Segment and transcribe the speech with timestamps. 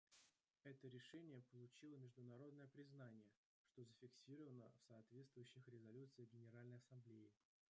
[0.63, 3.29] Это решение получило международное признание,
[3.65, 7.31] что зафиксировано в соответствующих резолюциях Генеральной Ассамблеи.